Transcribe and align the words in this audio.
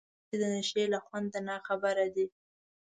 هغو 0.03 0.07
ته 0.29 0.29
چي 0.29 0.35
د 0.41 0.43
نشې 0.53 0.83
له 0.93 0.99
خونده 1.05 1.39
ناخبر 1.47 1.95
دي 2.15 2.25